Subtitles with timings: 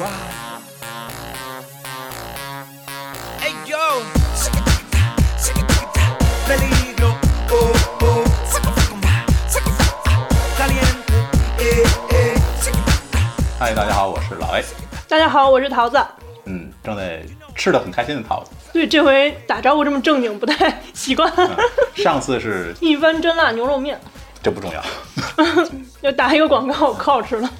[0.00, 0.08] Hey
[3.66, 3.76] yo,
[6.48, 7.12] peligro,
[7.50, 8.24] oh oh,
[10.56, 11.12] caliente,
[11.58, 12.40] eh eh.
[13.58, 14.64] 嗨，大家好，我是老 A。
[15.06, 16.02] 大家好，我是桃子。
[16.46, 17.22] 嗯，正在
[17.54, 18.52] 吃的很开心的桃子。
[18.72, 21.30] 对，这回打招呼这么正经不太习惯。
[21.36, 21.54] 嗯，
[21.94, 24.00] 上次是 一番真辣牛肉面，
[24.42, 24.82] 这不重要，
[26.00, 27.50] 要打一个广告，可好吃了。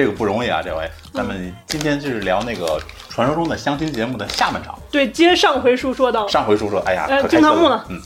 [0.00, 0.62] 这个不容易啊。
[0.64, 4.78] 这回咱们今天就是聊那个传说中的相亲节目的下半场。
[4.90, 7.76] 对，接上回书说到，上回书说，哎呀，金堂木呢。
[7.76, 8.00] 了嗯，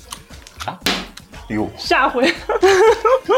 [0.58, 0.76] 啥？
[1.50, 2.34] 哟，下回，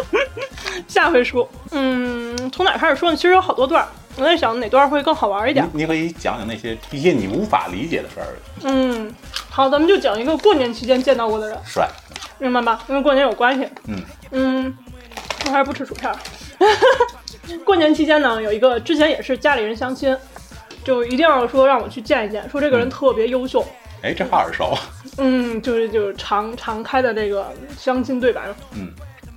[0.88, 3.16] 下回书，嗯，从哪儿开始说呢？
[3.16, 5.68] 其实有好多段儿，我在想哪段会更好玩一点。
[5.74, 8.26] 你你可以讲讲那些一些你无法理解的事儿。
[8.62, 9.12] 嗯，
[9.50, 11.86] 好，咱们就讲一个过年期间见到过的人，帅，
[12.38, 12.82] 明白吧？
[12.88, 13.68] 因为过年有关系。
[13.86, 14.78] 嗯嗯，
[15.44, 16.16] 我还是不吃薯片儿。
[17.64, 20.16] 过年期间呢，有一个之前也是家里人相亲，
[20.84, 22.90] 就一定要说让我去见一见，说这个人嗯。
[22.90, 23.64] 特别优秀。
[24.02, 24.74] 哎，这话耳熟。
[25.18, 27.46] 嗯，就是就是常常开的这个
[27.78, 28.88] 相亲对白嘛，嗯。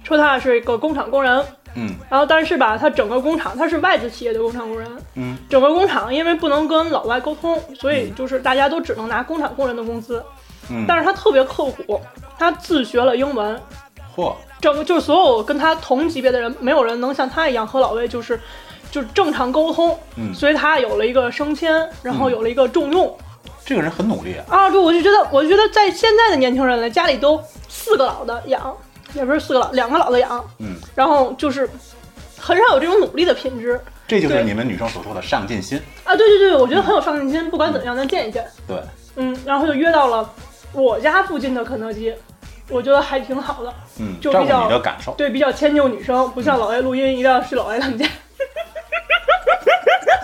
[0.04, 1.94] 说他是一个工厂工人，嗯。
[2.10, 5.38] 然后但是吧，他整个工厂他是外资企业的工厂工人，嗯。
[5.50, 10.24] 整个工厂因为不能跟老外沟通，所以就是大家都只能拿工厂工人的工资。
[10.70, 10.86] 嗯。
[10.88, 12.00] 但是他特别刻苦，
[12.38, 13.60] 他自学了英文，
[14.16, 18.40] 嚯，整个就是所有跟他同级别的人，没有人能像他一样和老魏就是
[18.92, 23.18] 就是正常沟通，嗯所以他有了一个升迁，然后有了一个重用。
[23.66, 24.46] 这个人很努力啊。
[24.50, 28.76] 啊，对，我就觉得，我就觉得在现在的年轻人来，家里都四个老的养，
[29.14, 31.70] 也不是四个老，两个老的养，嗯，然后就是
[32.38, 35.80] 很少有这种努力的品质这就是你们女生所说的上进心。
[36.04, 36.16] 啊。
[36.16, 38.44] 对对对，我觉得很有上进心，不管怎么样，咱见一见。
[38.68, 38.78] 对，
[39.18, 40.28] 嗯，然后就约到了
[40.74, 42.12] 我家附近的肯德基，
[42.70, 45.14] 我觉得还挺好的，嗯，就比较你的感受。
[45.14, 48.06] 对，比较迁就女生，不像老外录音一定要去老外他们家。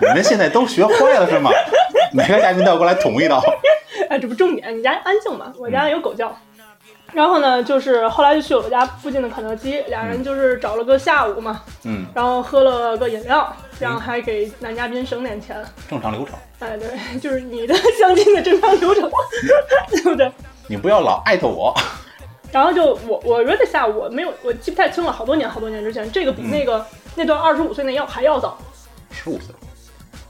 [0.02, 1.50] 你们现在都学坏了是吗？
[2.14, 3.42] 每个嘉宾都要过来捅一刀。
[4.10, 6.36] 哎，这不重点，你家安静嘛，我家有狗叫。
[7.14, 15.56] 然后呢，就是后来就去我家附近的肯德基，俩人就是找了个下午嘛，嗯，然后喝了个饮料，这样还给男嘉宾省点钱。
[15.90, 16.36] 正常流程。
[16.60, 19.10] 哎，对，就是你的相亲的正常流程，
[19.90, 20.30] 对不对？
[20.68, 21.74] 你不要老艾特我。
[22.56, 28.58] 然后就我我约的下午，我没有我记不太清了，好多年好多年之前，这个比嗯那个、那段二十五岁那要还要早。
[29.12, 29.54] 十五岁，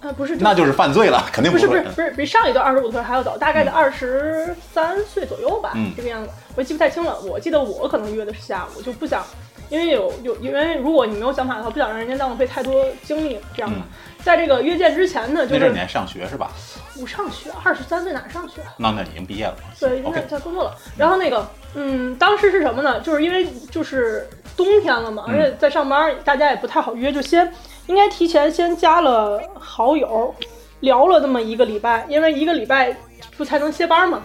[0.02, 7.16] 啊，不是，那就是犯罪了，肯定不是不是不是比上一段二十五岁还要早，大概在二十三岁左右吧，嗯这个样子，我记不太清了。
[7.22, 9.24] 我记得我可能约的是下午，就不想，
[9.70, 13.78] 因为有有因为如果你没有想法的话，不想让人家浪费太多精力，这样的。
[13.78, 13.84] 嗯
[14.26, 16.50] 在这个约见之前呢，就是你还上学是吧？
[16.96, 18.74] 不上学，二十三岁哪上学啊？
[18.78, 19.56] 那那已经毕业了。
[19.80, 20.76] 对，应该 OK，在工作了。
[20.98, 23.00] 然后那个，嗯，当时是什么呢？
[23.02, 24.28] 就是因为就是
[24.58, 27.54] 冬天了嘛，嗯而且在上班，大家也不太好约，就先
[27.86, 30.34] 应该提前先加了好友，
[30.80, 32.98] 聊了那么一个礼拜，因为一个礼拜
[33.38, 34.24] 不才能歇班嘛。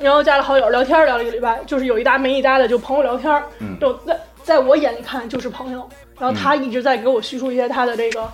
[0.00, 5.88] 然后加了好友聊天，聊了一个礼拜，就是有一搭没一搭的就朋友聊天，嗯就在在我眼里看就是朋友。
[6.16, 8.30] 然后他一直在给我叙述一些他的这个，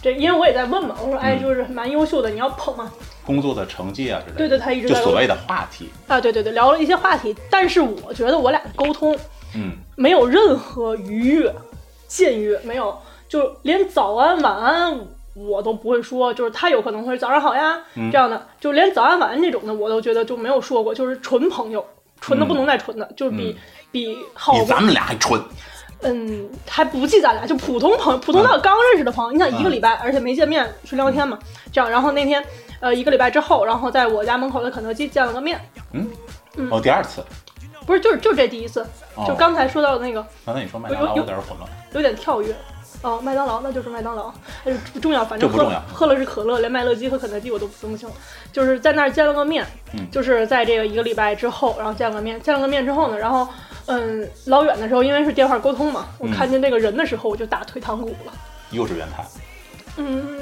[0.00, 2.92] 这因为我也在问嘛，我说哎，嗯就是蛮优秀的，你要捧吗。
[3.26, 4.38] 工作的成绩啊之类的。
[4.38, 5.90] 对对，他一直在问就所谓的话题。
[6.06, 9.18] 啊，对对对，聊了一些话题，但是我觉得我俩的沟通
[9.56, 11.52] 嗯没有任何愉悦、
[12.08, 12.96] 僭越，没有，
[13.28, 14.96] 就连早安、晚安
[15.34, 21.84] 我都不会说，就是他有可能会早上好呀、嗯这样的，就连早安晚安那种的我都觉得就没有说过，就是纯朋友，
[22.24, 23.56] 纯的不能再纯的，就是比、嗯
[23.92, 25.40] 比好过比咱们俩还纯。
[26.02, 29.32] 嗯，还不计咱俩，就普通朋友，普通到刚认识的朋友。
[29.32, 31.38] 你想一个礼拜，而且没见面，纯聊天嘛，
[31.70, 31.88] 这样。
[31.88, 32.44] 然后那天，
[32.80, 35.60] 呃，一个礼拜之后，然后在我家门口的肯德基见了个面，
[35.92, 36.10] 嗯
[36.56, 37.22] 嗯，哦，第二次。
[37.86, 38.80] 不是，就是就是这第一次，
[39.14, 41.70] 哦就刚才说到的那个刚才你说麦当劳有点混乱。
[41.92, 42.54] 有点跳跃。
[43.04, 44.32] 哦，麦当劳那就是麦当劳，
[44.64, 48.08] 哎，不重要，反正喝重要喝了是可乐，连麦乐鸡和肯德基我都分不清。
[48.50, 53.46] 就是在那儿见了个面，嗯就是在这个一个礼拜之后，然后见了个面，见了个面之后呢，然后
[53.84, 58.32] 嗯，老远的时候因为是电话沟通嘛，我嗯看见这个人的时候我就打退堂鼓了。
[58.70, 59.22] 又是原台。
[59.98, 60.40] 嗯，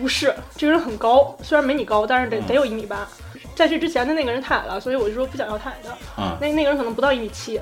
[0.00, 3.06] 不是，这个人很高，虽然没你高，但是得嗯得有一米八。
[3.54, 5.90] 在这之前的那个人太矮了，所以我就说不想要太矮的。
[6.16, 7.60] 嗯那那个人可能不到一米七，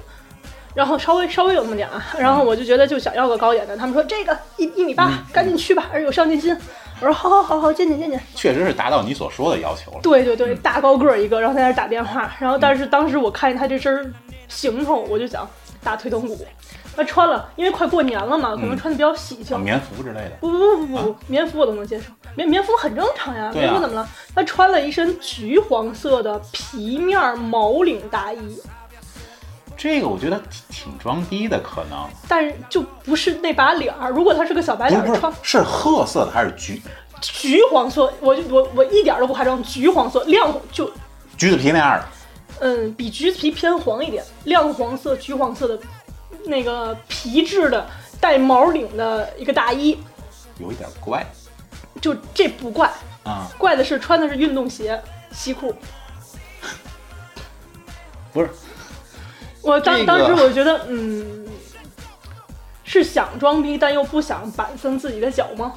[0.78, 6.56] 然后稍微稍微有那么点啊，然后我就觉得就想要个高点的，他们说这个一一米八，赶紧去吧，而且有上进心。
[7.00, 8.20] 我说好好好好，见见见见。
[8.36, 9.98] 确实是达到你所说的要求了。
[10.00, 14.14] 对对对，大高个儿一个，然后在那儿打电话，然后但是当时我看见他这身
[14.46, 15.44] 行头，我就想
[15.82, 16.38] 打退堂鼓。
[16.96, 19.60] 他穿了，因为快过年了嘛，可能嗯穿的比较喜庆啊，。
[19.60, 20.31] 棉服之类的。
[20.40, 23.46] 不不不不不，棉服我都能接受，棉棉服很正常呀。
[23.46, 24.08] 啊棉服怎么了？
[24.32, 28.60] 他穿了一身橘黄色的皮面毛领大衣，
[29.78, 32.06] 这个我觉得挺挺装逼的，可能。
[32.28, 34.10] 但是就不是那把脸儿。
[34.10, 36.82] 如果他是个小白脸儿，穿是褐色的还是橘？
[37.20, 40.90] 橘黄色，我就我我一点儿都不夸张，橘黄色，亮就
[41.36, 42.04] 橘子皮那样的，
[42.60, 45.78] 嗯，比橘子皮偏黄一点，亮黄色、橘黄色的，
[46.44, 47.88] 那个皮质的
[48.20, 49.98] 带毛领的一个大衣，
[50.58, 51.24] 有一点怪。
[52.00, 52.88] 就这不怪，
[53.24, 55.00] 啊、怪的是穿的是运动鞋、
[55.32, 55.74] 西裤。
[58.32, 58.50] 不是
[59.69, 61.47] 我当、这个当时我觉得，嗯，
[62.85, 65.75] 是想装逼，但又不想板森自己的脚吗？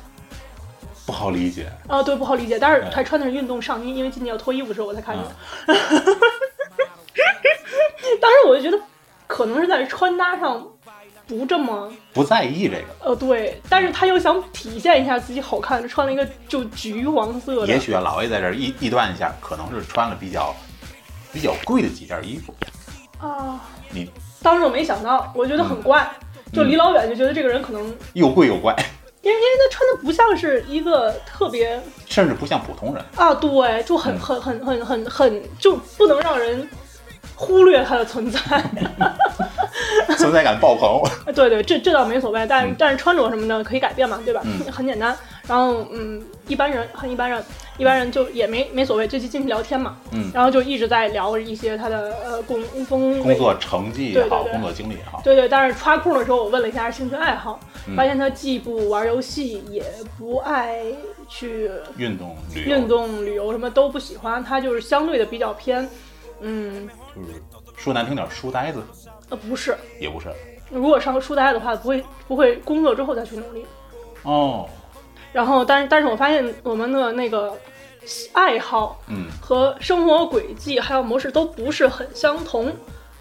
[1.06, 1.70] 不好理解。
[1.88, 2.58] 啊，对，不好理解。
[2.58, 5.26] 但是他穿的是运动上衣，因为今天要脱衣服的时候我才看见
[8.20, 8.80] 当时我就觉得，
[9.28, 10.66] 可能是在穿搭上
[11.28, 17.68] 不这么不在意这个，呃对，但是他又想体现一下自己好看，穿了一个就橘黄色的。
[17.68, 20.56] 也许啊老 A 在这儿臆臆断一下，可能是穿了比较
[21.34, 22.54] 比较贵的几件衣服。
[23.18, 23.62] 啊，
[23.94, 24.10] 你
[24.42, 26.10] 当时我没想到，我觉得很怪，
[26.52, 28.74] 就离老远就觉得这个人可能，又贵又怪，
[29.22, 33.04] 因为因为他穿的不像是一个特别甚至不像普通人。
[33.16, 36.68] 啊，对，就很嗯很很很很很就不能让人
[37.36, 38.40] 忽略他的存在。
[40.18, 41.02] 存在感爆棚。
[41.34, 44.42] 对对，这这倒没所谓，但、嗯但是穿着什么的可以改变嘛，对吧？
[44.46, 45.16] 嗯很简单。
[45.52, 47.44] 然后嗯，一般人很一般人，
[47.78, 49.98] 一般人就也没没所谓，就进去聊天嘛。
[50.14, 59.84] 嗯，然后就一直在聊一些他的呃工工工作成绩也好，工作经历也好，对对，但是插空的时候，我问了一下兴趣爱好，嗯发现他既不玩游戏，也
[60.18, 60.82] 不爱
[61.28, 64.42] 去运动旅游运动、旅游，什么都不喜欢。
[64.42, 65.86] 他就是相对的比较偏，
[66.40, 67.28] 嗯，就是
[67.76, 68.82] 说难听点，书呆子
[69.30, 69.76] 呃，不是。
[70.00, 70.30] 也不是。
[70.70, 73.66] 如果上个书呆的话，不会不会工作之后再去努力。
[74.24, 74.70] 哦，
[75.32, 77.54] 然后，但是但是我发现我们的那个
[78.34, 82.72] 爱好嗯，和生活轨迹还有模式都不是很相同。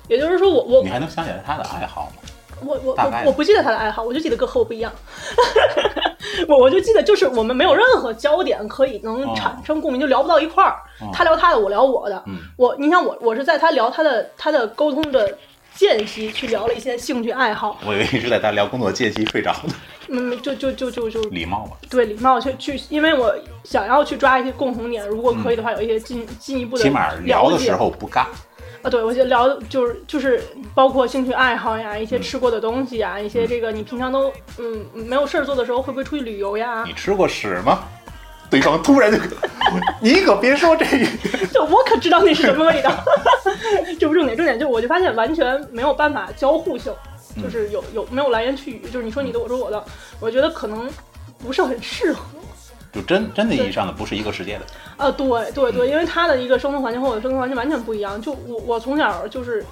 [0.09, 2.23] 也就是说我，我你还能想起来他的爱好吗？
[2.67, 4.93] 我我我我不记得他的爱好，我就记得跟和我不一样。
[6.49, 10.77] 我我就记得就是我们没有任何焦点可以能哦产生共鸣，就聊不到一块儿。
[11.01, 12.23] 哦他聊他的，我聊我的。
[12.27, 15.33] 嗯我你想我我是在他聊他的他的沟通的
[15.75, 19.75] 间隙去聊了一些兴趣爱好，我以为一直在他聊工作间隙睡着的，
[20.09, 21.73] 嗯，就就就就就礼貌嘛。
[21.89, 23.35] 对礼貌去去，因为我
[23.65, 28.27] 想要去抓一些共同点，如果可以的话，有一些进进一步的起码聊的时候不尬。
[28.83, 30.43] 啊，对我觉得聊的就是就是
[30.75, 36.93] 包括兴趣爱好呀，一些嗯吃过的东西呀，一些这个你平常都嗯没有事儿做的时候，会不会出去旅游呀你？
[36.95, 37.85] 吃过屎吗？
[38.51, 39.19] 对方突然就，
[40.03, 41.07] 你可别说这个。
[41.55, 42.93] 就我可知道那是什么味道，
[43.99, 46.93] 这不重点，重点就我就发现完全没有办法交互性，
[47.37, 49.83] 嗯就是有有没有来言去语，就是你说你的，我说我的，
[50.21, 50.91] 我觉得可能
[51.39, 52.21] 不是很适合。
[52.93, 54.67] 就真真的意义上的不是一个世界的。
[54.97, 58.21] 啊，对对嗯对，因为他的一个生存环境和我的生存环境完全不一样。
[58.21, 59.65] 就我我从小就是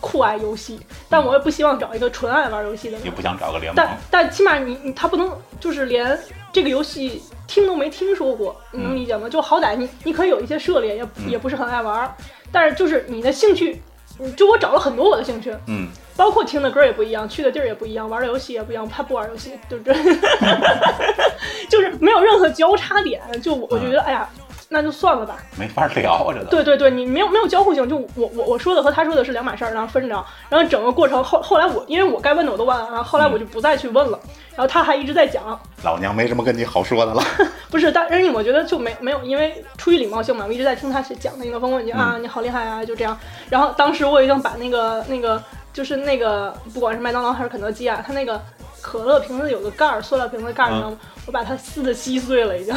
[0.00, 3.04] 酷爱游戏，但我也不希望找一个纯爱玩游戏的人。
[3.04, 3.98] 也不想找个联盟但。
[4.10, 6.18] 但起码你你他不能就是连
[6.52, 9.28] 这个游戏听都没听说过，你能嗯理解吗？
[9.28, 12.14] 就好歹你你可以有一些涉猎，也嗯也不是很爱玩，
[12.50, 13.82] 但是就是你的兴趣，
[14.18, 19.94] 嗯就我找了很多我的兴趣，嗯，包括听的歌也不一样，去的地儿也不一样，玩的游戏也不一样，他不玩游戏，对不对？
[21.68, 24.28] 就是没有任何交叉点，就我我就觉得，哎呀，
[24.68, 25.36] 那就算了吧。
[25.58, 26.44] 没法聊这个。
[26.46, 34.18] 对对对，你没有没有交互性，就我我我说的和他说的是两码事儿，然后分着，然后整个过程后后来我因为我该问的我都问了，然后后来我就不再去问了，
[34.56, 37.22] 然后他还一直在讲，老娘没什么跟你好说的了。
[37.70, 43.16] 不是，但是我觉得就没没有，因为出于礼貌性嘛，我一直在听他讲那个风问题嗯啊，你好厉害啊，就这样。
[43.48, 48.40] 然后当时我已经把那个那个就是那个不管是麦当劳还是肯德基啊，它那个
[48.80, 50.98] 可乐瓶子有个盖儿，塑料瓶子盖儿，嗯你知道吗？
[51.26, 52.74] 我把它撕的稀碎了已经，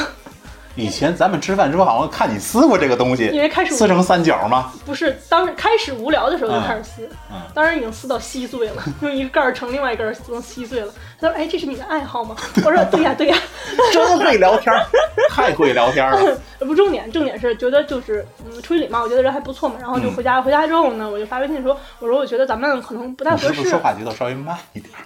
[0.80, 4.72] 以前咱们吃饭时候好像看你撕过这个东西，因为开始撕成三角吗？
[4.86, 10.92] 不是当时开始无聊的时候就开始撕，嗯当时已经撕到稀碎了，用一个盖儿盛另外一个盖儿撕成稀碎了。
[11.20, 13.38] 他说：“哎，这是你的爱好吗？”我说：“对呀，对呀。
[13.92, 14.86] ”真会聊天儿，
[15.30, 16.38] 太会聊天了。
[16.60, 19.76] 不重点，重点是觉得就是嗯，出于礼貌，我觉得人还不错嘛。
[19.80, 23.70] 然后就回家，回家之后呢，我就发微信说，我说我觉得咱们可能不太合适你是不是。
[23.72, 25.04] 说话节奏稍微慢一点儿？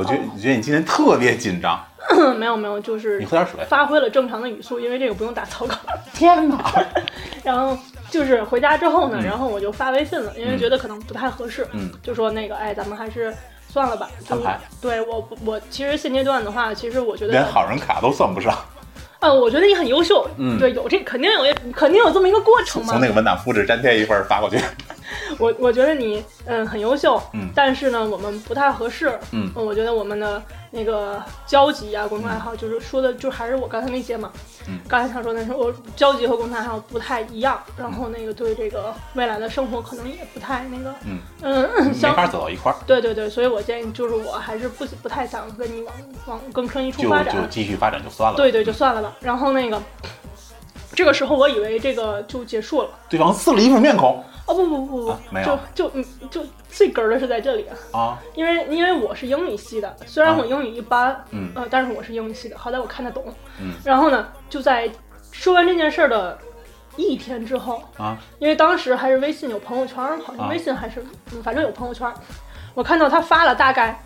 [0.00, 1.78] 我觉得，你觉得你今天特别紧张。
[2.38, 3.62] 没有没有，就是你喝点水。
[3.68, 5.74] 发挥了正常的语速，因为这个不用打草稿。
[6.14, 6.56] 天哪！
[7.44, 7.76] 然后
[8.10, 13.32] 就是回家之后呢，嗯然后我就发微信了，因为嗯觉得可能不太合适，嗯就说那个哎，咱们还是
[13.68, 14.08] 算了吧。
[14.80, 18.56] 对我我其实现阶段的话，其实我觉得连好人卡都算不上。
[19.20, 23.00] 呃，我觉得你很优秀，嗯对，有这肯定有肯定有这么一个过程嘛从。
[23.00, 24.58] 那个文档复制粘贴一份儿发过去。
[25.38, 34.30] 我我觉得你嗯很优秀，嗯但是呢我们不太合适，嗯我觉得我们的那个交集啊，共同爱好，就是说的就还是我刚才那些嘛，
[34.68, 45.94] 嗯刚才想说的是我交集和共同爱好不太一样，然后那个对这个未来的生活可能也不太那个，嗯 嗯，没相法走到一块儿，对对对，所以我建议就是我还是不不太想跟你往
[46.26, 48.36] 往更深一处发展就，继续发展就算了。
[48.36, 49.16] 对对，就算了吧。
[49.20, 49.80] 然后那个，
[50.94, 52.88] 这个时候我以为这个就结束了。
[53.08, 55.58] 对方撕了一副面孔哦不不不不，啊没有。
[55.74, 61.50] 就就嗯就最根儿的是在这里，啊，因为因为我是英语系的，虽然啊我英语一般，嗯。
[61.54, 63.24] 呃，但是我是英语系的，好歹我看得懂。
[63.60, 63.72] 嗯。
[63.84, 64.90] 然后呢，就在
[65.30, 66.36] 说完这件事儿的
[66.96, 68.18] 一天之后，啊。
[68.38, 70.50] 因为当时还是微信有朋友圈儿，好像啊。
[70.50, 71.00] 微信还是、
[71.32, 72.14] 嗯反正有朋友圈儿，
[72.74, 74.00] 我看到他发了大概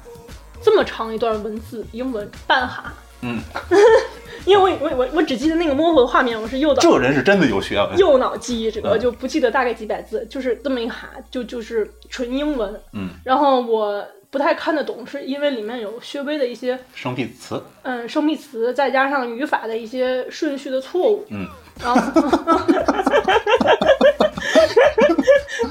[0.62, 2.92] 这么长一段文字，英文半哈。
[3.22, 3.40] 嗯，
[4.46, 7.96] 因为我我我我只记得那个模糊的画面，我是右脑这人是真的有学问。
[7.98, 12.78] 右脑记忆这个，嗯就不记得大概几百字，就是这么一哈，就就是纯英文。
[12.92, 21.24] 嗯，然后我不太看得懂，是因为里面有薛微的一些生僻词，嗯生僻词，再加上语法的一些顺序的错误。
[21.30, 21.46] 嗯，
[21.82, 22.00] 然后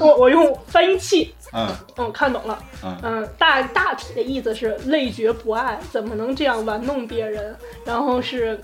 [0.00, 2.58] 我我用翻译器，嗯嗯，看懂了。
[2.82, 7.56] 嗯嗯，大大体的意思是累觉不爱，怎么能这样玩弄别人？
[7.84, 8.60] 然后是，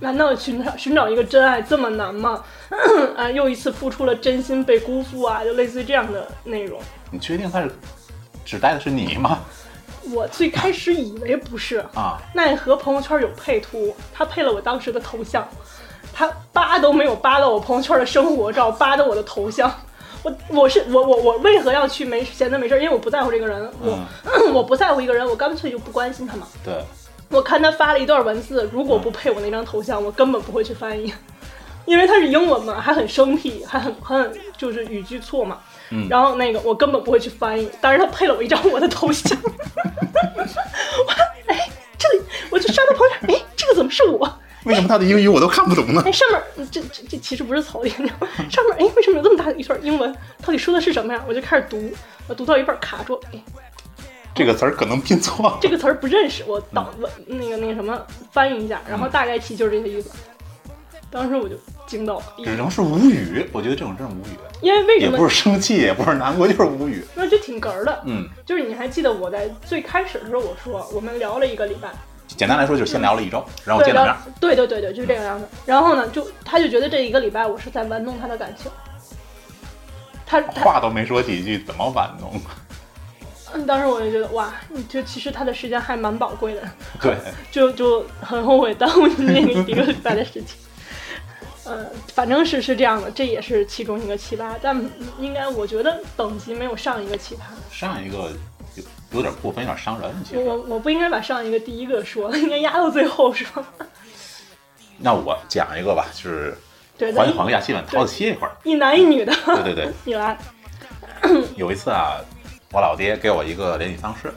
[0.00, 2.44] 难道寻找寻找一个真爱这么难吗？
[3.16, 6.80] 啊，又一次付出了真心被辜负啊，就类似于这样的内容。
[7.10, 7.70] 你确定他是
[8.44, 9.38] 指代的是你吗？
[10.14, 15.46] 我最开始以为不是，啊，奈何朋友圈有配图，他配了我当时的头像，
[16.14, 19.70] 他扒都没有扒到我朋友圈的生活照，扒到我的头像。
[20.22, 22.78] 我我是我我我为何要去没闲着没事儿？
[22.78, 23.98] 因为我不在乎这个人，我、
[24.52, 26.46] 我不在乎一个人，我干脆就不关心他嘛。
[26.64, 26.74] 对，
[27.30, 31.12] 我看他发了一段文字，如果不配我那张头像，我根本不会去翻译，
[31.86, 35.58] 因为他是英文嘛，还很生僻，还很很就是语句错嘛。
[35.90, 41.12] 嗯然后那个我根本不会去翻译，但是他配了我一张我的头像， 我
[41.46, 44.38] 哎这里我就刷到朋友圈，哎这个怎么是我？
[44.64, 46.02] 为什么他的英语我都看不懂呢？
[46.04, 48.28] 哎上面这这这其实不是草地，你知道吗？
[48.50, 50.12] 上面哎为什么有这么大的一段英文？
[50.44, 51.24] 到底说的是什么呀？
[51.28, 51.90] 我就开始读，
[52.26, 53.42] 我读到一半卡住，哎
[54.34, 55.58] 这个词儿可能拼错了。
[55.60, 58.00] 这个词儿不认识，我导文那个那个什么
[58.30, 60.10] 翻译一下，然后大概其就是这个意思。
[61.10, 67.02] 当时我就惊到了，只能是无语，我觉得这种真是无语，因为为什么也不是生气，也不是难过，就是无语。
[67.14, 68.02] 那就挺哏儿的。
[68.04, 71.88] 嗯，就是你还记得我在最开始的时候我说我们聊了一个礼拜，
[72.36, 74.14] 简单来说就是先聊了一周，然后见了面。
[74.40, 75.48] 对对对对，就是这个样子。
[75.66, 78.70] 然后呢，就他就觉得这一个礼拜我是在玩弄他的感情。
[80.26, 82.40] 他他话都没说几句，怎么玩弄？
[83.54, 86.62] 嗯，当时我就觉得哇，你就其实他的时间还蛮宝贵的，
[87.00, 87.16] 对，
[87.50, 90.58] 就就很后悔耽误你那个一个礼拜的事情。
[91.64, 94.78] 呃，反正是是这样的，这也是其中一个奇葩，但
[95.18, 97.40] 应该我觉得等级没有上一个奇葩。
[97.74, 98.30] 上一个
[98.78, 100.10] 有有点过分，有点伤人。
[100.24, 103.64] 其实，我我我不应该把上一个第一个说，应该压到最后是吧？
[104.98, 106.56] 那我讲一个吧，就是
[106.96, 108.52] 对，缓咱一缓一下气氛，掏歇一会儿。
[108.64, 109.32] 一男一女的，
[109.62, 110.36] 对对对， 你来，
[111.56, 112.20] 有一次啊，
[112.72, 114.32] 我老爹给我一个联系方式，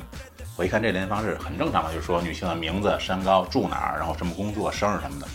[0.55, 5.27] 我一看这联系方式很正常嘛，就是说女性的名字、身高、住哪儿，然后什么工作、生日什么的。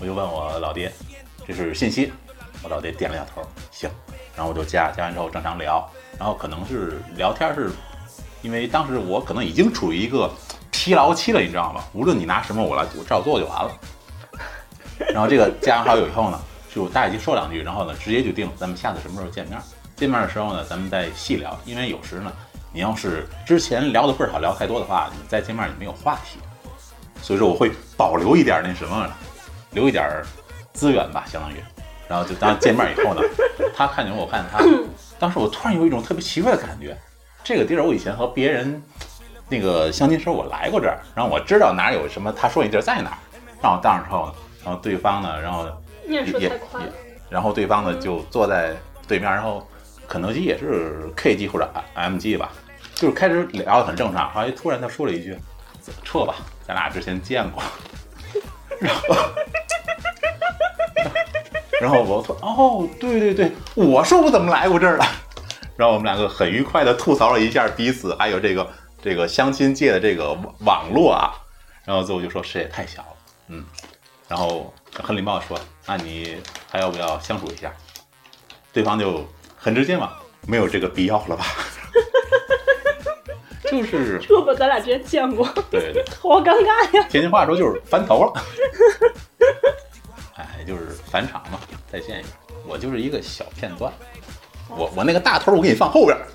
[0.00, 0.92] 我就问我老爹，
[1.46, 2.12] 这是信息。
[2.64, 3.90] 我老爹点了下头，行。
[4.36, 5.88] 然后我就加，加完之后正常聊，
[6.18, 7.70] 然后可能是聊天是，
[8.42, 10.30] 因为当时我可能已经处于一个
[10.70, 11.82] 疲劳期了，你知道吗？
[11.92, 13.70] 无论你拿什么我来，我照做就完了。
[15.14, 16.40] 然后这个加完好友以后呢，
[16.74, 19.58] 就大概就说两句，然后呢直接就定咱们下次什么时候见面。
[19.96, 22.32] 见面的时候呢，咱们再细聊，因为有时呢，
[22.72, 26.38] 你要是之前聊的倍儿好，聊太多的话，你再见面也没有话题，
[27.22, 29.08] 所以说我会保留一点那什么，
[29.70, 30.22] 留一点
[30.72, 31.56] 资源吧，相当于。
[32.08, 33.22] 然后就当见面以后呢，
[33.76, 34.64] 他看见我，我看见他，
[35.18, 36.98] 当时我突然有一种特别奇怪的感觉，
[37.44, 38.80] 这个地儿我以前和别人
[39.48, 43.18] 那个相亲时候我来过这儿，然后我知道哪有什么，他说那地儿在哪儿，
[43.62, 44.32] 让我到那儿之后，
[44.64, 45.66] 然后对方呢，然后
[46.06, 46.52] 也也也，
[47.28, 48.74] 然后对方呢就坐在
[49.08, 49.66] 对面，然后
[50.08, 52.52] 肯德基也是 K G 或者 M G 吧，
[52.94, 55.36] 就是开始聊得很正常，后来突然他说了一句
[56.04, 57.62] ：“撤吧，咱俩之前见过。
[58.80, 59.02] ”然后，
[61.80, 65.04] 然后我说：“哦，对对对，我说我怎么来过这儿了？”
[65.82, 68.64] 然后我们两个很愉快的吐槽了一下彼此，还有这个
[69.02, 71.34] 这个相亲界的这个网网络啊。
[71.84, 73.16] 然后最后就说：“世界太小了，
[73.48, 73.64] 嗯。”
[74.28, 74.72] 然后
[75.02, 76.36] 很礼貌地说：“那你
[76.70, 77.72] 还要不要相处一下？”
[78.72, 80.12] 对方就很直接嘛，
[80.46, 81.44] 没有这个必要了吧？
[83.68, 87.04] 就是 这吧，咱俩之前见过，对对， 好尴尬呀。
[87.10, 88.32] 天津话说就是翻头了。
[90.36, 91.58] 哎，就是返场嘛，
[91.90, 92.28] 再见一个。
[92.64, 93.92] 我就是一个小片段，
[94.76, 96.26] 我我那个大头我给你放后边儿，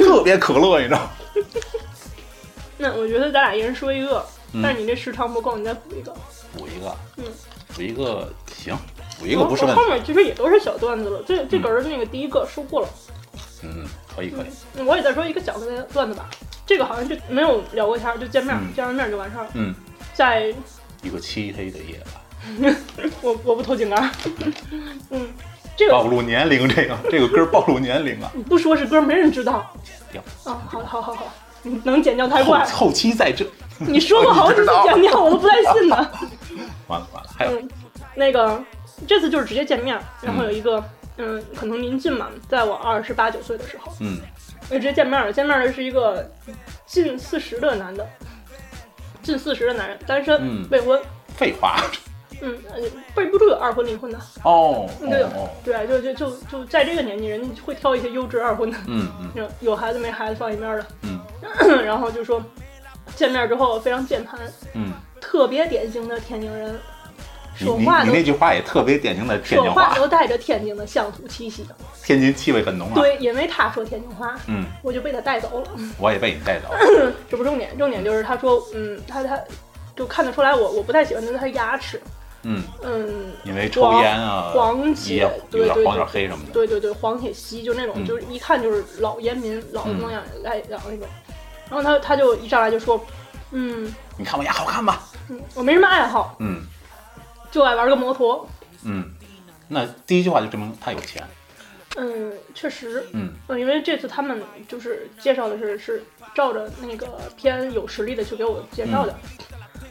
[0.00, 1.10] 特别可乐，你知道吗？
[2.76, 6.14] 那我觉得咱俩一人说一个，嗯但是你这时长不够，你再补一个。
[6.56, 7.24] 补一个，嗯，
[7.74, 8.76] 补一个行，
[9.18, 9.80] 补一个不是问题。
[9.80, 12.88] 后面其实也都是小段子了，这这根儿那个第一个说过了。
[13.62, 14.46] 嗯，可以可以。
[14.76, 16.30] 嗯我也再说一个小的段子吧，
[16.66, 19.50] 这个好像就没有聊过天儿，就见面、嗯见完面就完事儿了。
[19.54, 19.74] 嗯，
[20.14, 20.52] 在
[21.02, 22.00] 一个漆黑的夜
[22.62, 22.76] 晚，
[23.22, 24.10] 我我不偷井盖儿，
[25.10, 25.28] 嗯，
[25.78, 28.28] 这个暴露年龄，这个这个歌暴露年龄啊！
[28.34, 29.64] 你不说是歌，没人知道。
[30.10, 31.32] 掉啊，好好好好，
[31.62, 32.66] 你能剪掉太后快了。
[32.66, 33.46] 后期在这，
[33.86, 35.96] 你说过好几次剪掉，我都不太信的。
[36.88, 37.68] 完了完了，还有嗯，
[38.16, 38.60] 那个
[39.06, 40.82] 这次就是直接见面，然后有一个
[41.16, 44.18] 嗯，可能临近嘛，在我二十八九岁的时候，嗯
[44.68, 45.32] 就直接见面了。
[45.32, 46.28] 见面的是一个
[46.86, 48.04] 近四十的男的，
[49.22, 51.00] 近四十的男人，单身，嗯未婚，
[51.36, 51.76] 废话
[52.40, 52.80] 嗯，呃
[53.14, 61.20] 背不住有二婚离婚的，哦嗯对哦哦，对，就就就就在这个年纪，人家会挑一些优质二婚的，嗯嗯 有有孩子没孩子放一边儿的，嗯
[61.84, 62.42] 然后就说
[63.16, 64.38] 见面之后非常健谈，
[64.74, 66.78] 嗯，特别典型的天津人，
[67.56, 71.66] 说话那句话也特别典型的天津话，都带着天津的乡土气息。
[72.04, 75.70] 天津气味很浓啊。，对，因为他说天津话，嗯，我就被他带走了。
[75.98, 77.12] 我也被你带走了。
[77.28, 79.38] 这不重点，重点就是他说，嗯，他他
[79.96, 82.00] 就看得出来我我不太喜欢的是他牙齿，
[82.42, 86.12] 嗯，嗯，因为抽烟啊，黄血也，有对对黄点对。
[86.12, 86.52] 黑什么的。
[86.52, 91.06] 对对对，黄铁锡就那种，嗯就是一看就是老烟民、老能养爱养那种。
[91.68, 93.04] 然后他他就一上来就说，
[93.50, 95.02] 嗯你看我牙好看吧？
[95.28, 96.62] 嗯，我没什么爱好，嗯
[97.50, 98.48] 就爱玩个摩托。
[98.84, 99.10] 嗯，
[99.66, 101.22] 那第一句话就证明他有钱。
[101.96, 106.04] 嗯，确实，嗯嗯，因为这次他们就是介绍的是是
[106.34, 109.12] 照着那个偏有实力的去给我介绍的，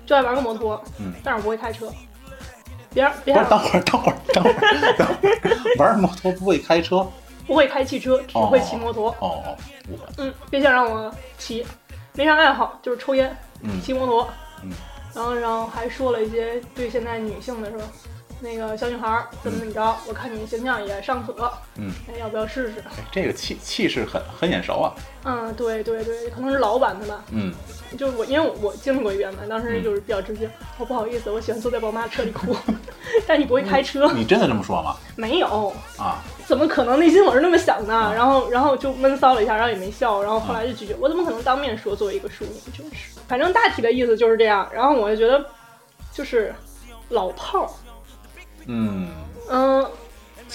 [0.05, 1.91] 就爱玩个摩托，嗯，但是我不会开车。
[2.97, 7.07] 别让别不是，等会儿，等会儿，等会儿，等会儿，玩摩托不会开车？
[7.45, 9.15] 不会开汽车，只会骑摩托。
[10.17, 11.63] 嗯，别想让我骑，
[12.13, 14.27] 没啥爱好，就是抽烟、嗯骑摩托。
[14.63, 14.71] 嗯，
[15.13, 17.83] 然后然后还说了一些对现在女性的是吧？
[18.39, 22.79] 那个小女孩儿怎么怎么着，我看你形象也尚可，嗯，哎，要不要试试？
[22.87, 24.93] 哎，这个气气势很很眼熟啊。
[25.23, 27.23] 嗯，对对对，可能是老版的吧。
[27.31, 27.53] 嗯
[27.97, 30.49] 就是我，因为我我经历过一遍嘛，当时就是比较直接。
[30.77, 32.53] 我、不好意思，我喜欢坐在宝马车里哭，
[33.25, 34.97] 但你不会开车，你真的这么说吗？
[35.15, 36.99] 没有，啊，怎么可能？
[36.99, 40.93] 内心我是那么想的，啊然后然后就闷骚了一下，然后也没笑，然后后来就拒绝。
[40.99, 42.51] 我怎么可能当面说作为一个淑女？
[42.77, 44.69] 就是，反正大体的意思就是这样。
[44.73, 45.45] 然后我就觉得，
[46.11, 46.53] 就是
[47.09, 47.69] 老炮儿，
[48.67, 49.07] 嗯，
[49.49, 49.85] 嗯，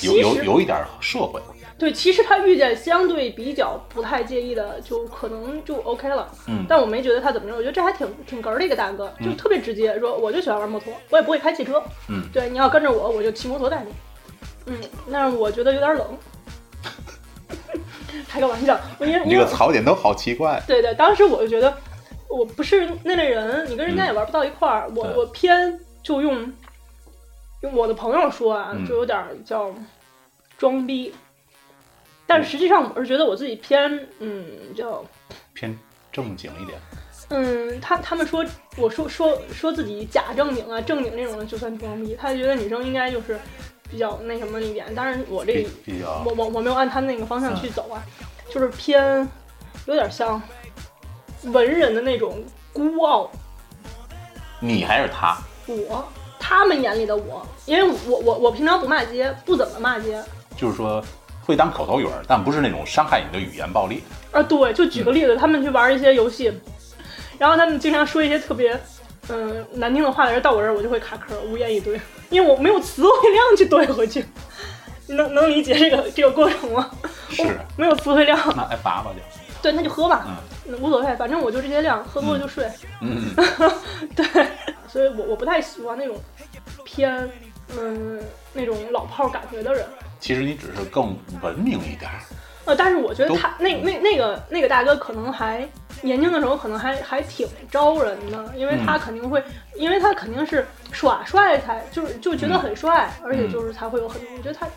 [0.02, 1.40] 有有有一点社会。
[1.78, 6.30] 对，其实他遇见相对比较不太介意的，就可能就 OK 了。
[6.46, 11.82] 嗯但我没觉得他怎么着，我觉得这还挺挺哏儿的一个大哥，就嗯特别直接，说我就喜欢玩摩托，我也不会开汽车。
[12.08, 13.92] 嗯对，你要跟着我，我就骑摩托带你。
[14.66, 14.78] 嗯，
[15.10, 16.06] 但是我觉得有点冷。
[18.28, 20.62] 开个玩笑，我因为你这个槽点都好奇怪。
[20.68, 21.76] 对对，当时我就觉得
[22.28, 24.88] 我不是那类人，你跟人家嗯也玩不到一块儿。
[24.94, 26.52] 我我偏就用
[27.62, 29.72] 用我的朋友说啊，嗯就有点儿叫
[30.58, 31.14] 装逼。
[32.26, 34.44] 但是实际上，我是觉得我自己偏嗯
[34.76, 35.04] 叫
[35.52, 35.76] 偏
[36.12, 36.78] 正经一点。
[37.28, 38.44] 嗯，他他们说
[38.76, 42.16] 我说说说自己假正经啊，正经那种的就算装逼。
[42.18, 43.38] 他觉得女生应该就是
[43.90, 48.02] 比较那什么一点，但是我这比比较我我我没有按他那个方向去嗯走啊，
[48.50, 49.26] 就是偏
[49.86, 50.40] 有点像
[51.44, 53.30] 文人的那种孤傲。
[54.60, 55.38] 你还是他？
[55.66, 56.06] 我
[56.58, 60.22] 他们眼里的我，因为我我我平常不骂街，不怎么骂街
[60.56, 61.02] 就是说
[61.44, 64.02] 会当口头语儿，但不是那种伤害你的语言暴力。
[64.30, 64.42] 啊。
[64.42, 66.52] 对，就举个例子，他们去玩一些游戏，
[67.38, 68.78] 然后他们经常说一些特别
[69.28, 74.24] 嗯、难听的话的人，到我这儿我就会卡壳，无言以对，因为我没有词汇量去怼回去。
[75.08, 76.90] 能能理解这个这个过程吗？
[77.28, 79.20] 是，没有词汇量，那哎拔吧就。
[79.60, 80.26] 对，那就喝吧，
[80.80, 82.68] 无所谓，反正我就这些量，喝多了就睡。
[83.00, 83.22] 嗯，
[84.16, 84.26] 对，
[84.92, 86.20] 所以我我不太喜欢那种
[86.84, 87.26] 偏
[87.76, 88.20] 嗯
[88.52, 89.86] 那种老炮儿感觉的人。
[90.20, 92.20] 其实你只是更文明一点儿。
[92.66, 95.66] 呃，但是我觉得他那那那个那个大哥可能还
[96.02, 99.42] 年轻的时候可能还还挺招人的，因为他嗯肯定会，
[99.74, 104.30] 因为他肯定是耍帅才就是就觉得很帅，而且就是才会有很多。
[104.36, 104.68] 我觉得他，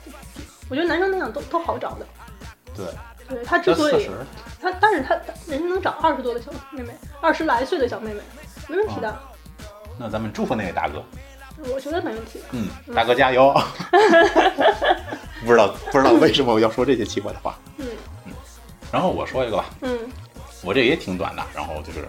[0.69, 2.07] 我觉得男生那样都都好找的。
[2.75, 2.85] 对，
[3.29, 4.09] 对他之所以
[4.59, 8.21] 他，但是他他人家能找二十多的小妹妹，二十来岁的小妹妹，
[8.67, 9.15] 没问题的，
[9.97, 11.03] 那咱们祝福那位大哥。
[11.73, 12.39] 我觉得没问题。
[12.51, 13.53] 嗯，大哥加油！
[15.45, 17.57] 不知道不知道为什么我要说这些奇怪的话。
[17.77, 17.85] 嗯
[18.91, 19.97] 然后我说一个吧，嗯
[20.63, 21.43] 我这也挺短的。
[21.53, 22.07] 然后就是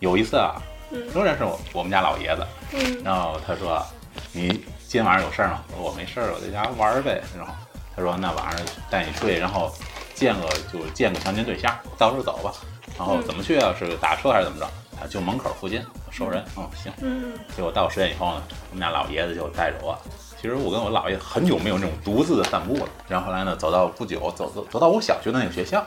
[0.00, 3.84] 有一次啊，嗯仍然是我我们家老爷子，嗯然后他说
[4.32, 4.62] ：“你今
[5.00, 7.52] 天晚上有事儿吗？”我说：“我没事儿，我在家玩儿呗。”然后
[7.94, 9.70] 他说那晚上带你睡，然后
[10.14, 12.52] 见个就见个相亲对象，到时候走吧。
[12.96, 13.74] 然后嗯怎么去啊？
[13.78, 14.68] 是打车还是怎么着？
[15.00, 16.44] 啊，就门口附近收人。
[16.56, 16.92] 嗯，行。
[17.00, 19.98] 嗯结果到十点以后呢，我们家老爷子就带着我。
[20.40, 22.88] 其实我跟我姥爷很久没有那种独自的散步了。
[23.08, 25.84] 然后后来呢，走到不久，走走走到我小学的那个学校，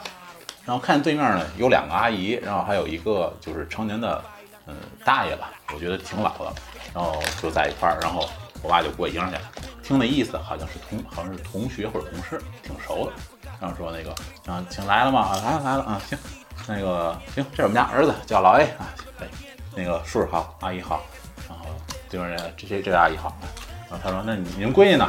[0.64, 4.22] 然后看见对面呢有两个阿姨，然后还有一个就是成年的
[4.66, 6.52] 嗯大爷吧，我觉得挺老的，
[6.94, 8.28] 然后就在一块儿，然后
[8.62, 9.42] 我爸就过去迎上去了，
[9.82, 13.12] 听那意思好像是同好像是同学或者同事，挺熟的。
[13.60, 14.10] 然后说那个
[14.52, 15.20] 啊，请来了吗？
[15.20, 16.18] 啊，来了来了啊，行，
[16.66, 18.86] 那个行，这是我们家儿子，叫老 A 啊，
[19.20, 19.26] 哎，
[19.74, 21.02] 那个叔叔好，阿姨好，
[21.48, 21.66] 然后
[22.08, 23.36] 对面这这这这阿姨好，
[23.90, 25.08] 然后他说那你您闺女呢？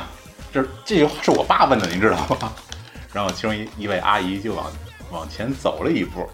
[0.51, 2.53] 这这句话是我爸问的，您知道吗？
[3.13, 4.65] 然后其中一一位阿姨就往
[5.11, 6.27] 往前走了一步，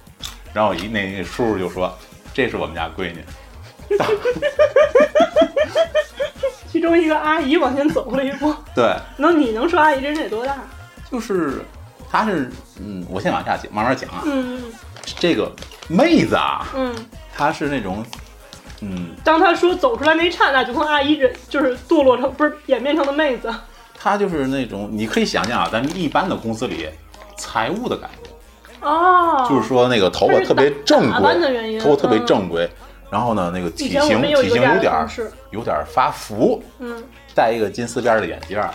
[0.54, 1.94] 然后一那那叔叔就说
[2.34, 3.24] 这是我们家闺女，
[6.72, 10.56] 其中一个阿姨往前走了一步， 对，那你能说阿姨这人得多大？
[11.12, 11.62] 就是
[12.10, 14.62] 她是嗯，我先往下讲，慢慢讲啊，嗯
[15.18, 15.52] 这个
[15.88, 16.94] 妹子啊，嗯，
[17.36, 18.06] 她是那种
[18.82, 19.10] 嗯。
[19.24, 23.54] 当她说走出来那一刹那，就从阿姨人就是堕落成不是演变成的妹子。
[24.02, 26.88] 她就是那种，你可以想象啊，咱们一般的公司里
[27.38, 32.70] 财务的感觉，哦，就是说那个头发特别正规，头发特别嗯正规，
[33.10, 35.08] 然后呢，那个体型体型有点
[35.52, 37.04] 有点儿发福，嗯
[37.36, 38.70] 戴一个金丝边儿的眼镜儿，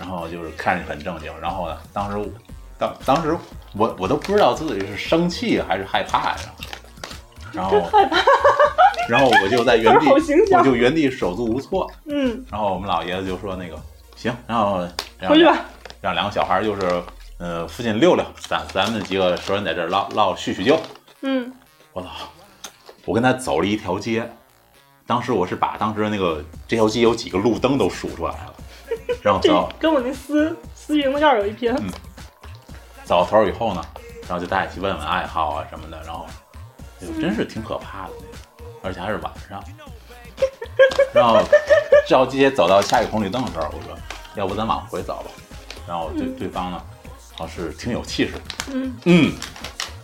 [0.00, 1.32] 然后就是看着很正经。
[1.40, 2.30] 然后呢，当时
[2.76, 3.36] 当当时
[3.76, 6.38] 我我都不知道自己是生气还是害怕呀，
[7.52, 8.16] 然后害怕，
[9.08, 10.08] 然后我就在原地
[10.54, 11.90] 我就原地手足无措。
[12.06, 13.76] 嗯，然后我们老爷子就说那个
[14.16, 14.86] 行，然后
[15.18, 15.64] 让回去吧。
[16.00, 17.02] 让两个小孩儿就是
[17.38, 20.78] 呃附近溜溜，咱咱们几个熟人在这儿唠唠叙叙旧。
[21.22, 21.52] 嗯，
[21.92, 22.08] 我操！
[23.06, 24.30] 我跟他走了一条街，
[25.06, 28.54] 当时我是把当时那个这条街有几个路灯都数出来了，
[29.22, 29.40] 然后
[29.78, 31.74] 跟我那私私营的院儿有一拼。
[31.74, 31.90] 嗯
[33.04, 33.84] 走到头儿以后呢，
[34.22, 36.26] 然后就大家一起问问爱好啊什么的，然后
[37.00, 38.38] 就真是挺可怕的那个，
[38.82, 39.62] 而且还是晚上。
[41.12, 41.40] 然后
[42.08, 43.96] 照街走到下一个红绿灯的时候，我说
[44.34, 45.30] 要不咱往回走吧。
[45.86, 46.82] 然后对对方呢，
[47.36, 48.32] 好像是挺有气势，
[48.72, 49.32] 嗯嗯，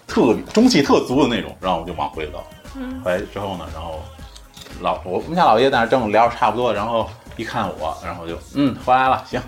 [0.06, 2.44] 特中气特足的那种，然后我就往回走。
[2.76, 4.00] 嗯回来之后呢，然后
[4.80, 9.40] 老我们家老爷在那正聊着差不多，然后一看我，然后就嗯回来了，行，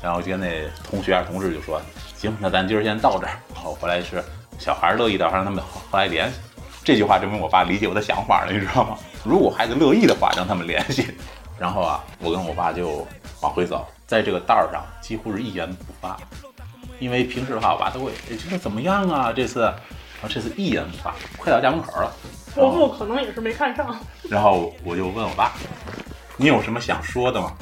[0.00, 1.80] 然后就跟那同学啊同事就说，
[2.18, 3.32] 行，那咱今儿先到这儿。
[3.54, 4.22] 然后回来是
[4.58, 6.40] 小孩乐意的话，让他们后来联系。
[6.82, 8.98] 这句话证明我爸理解我的想法了，你知道吗？
[9.24, 11.14] 如果孩子乐意的话，让他们联系。
[11.56, 13.06] 然后啊，我跟我爸就
[13.40, 16.16] 往回走，在这个道儿上几乎是一言不发，
[16.98, 19.32] 因为平时的话，我爸都会，哎，这次怎么样啊？
[19.32, 22.12] 这次，然后这次一言不发，快到家门口了，
[22.54, 23.96] 伯父可能也是没看上，
[24.28, 25.52] 然后我就问我爸
[26.36, 27.52] ：“你有什么想说的吗？”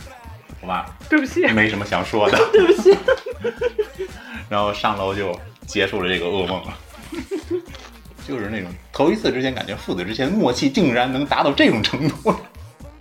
[0.63, 2.97] 我爸对不起，没什么想说的， 对不起。
[4.49, 6.79] 然后上楼就结束了这个噩梦了。
[8.27, 12.35] 就是那种头一次之前感觉父子之间默契竟然能达到这种程度。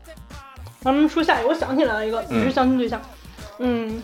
[0.81, 3.01] 咱们说下一个，我想起来了一个，也是相亲对象，
[3.58, 3.99] 嗯，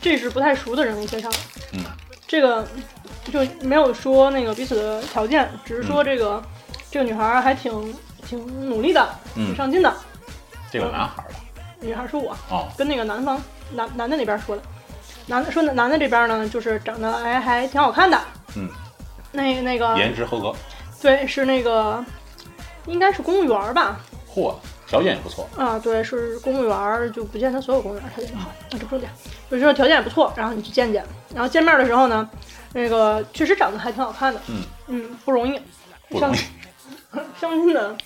[0.00, 1.28] 这是不太熟的人物介绍，
[1.74, 1.84] 嗯
[2.26, 2.66] 这个
[3.30, 6.42] 就没有说那个彼此的条件，只是说这个、
[6.90, 7.94] 这个女孩还挺
[8.26, 9.94] 挺努力的，嗯挺上进的。
[10.72, 11.36] 这个男孩儿吧，
[11.80, 13.38] 女孩儿是我，哦，跟那个男方
[13.74, 14.62] 男男的那边说的，
[15.26, 18.20] 男的说男的这边呢，就是长得哎还挺好看的，
[18.56, 18.68] 嗯，
[19.32, 20.54] 那那个颜值合格，
[21.00, 22.04] 对是那个
[22.86, 24.00] 应该是公务员吧，
[24.34, 24.54] 嚯，
[24.86, 29.10] 条件也不错，啊，对，是公务员，就不见他所有公务员条件都好，那这不重点，
[29.50, 32.28] 就是说条件也不错，然后你去见见，然后见面的时候呢，
[32.72, 34.62] 那个确实长得还挺好看的，嗯。
[34.86, 35.58] 嗯，不容易，
[36.10, 36.38] 不容易。
[37.40, 37.96] 相亲 的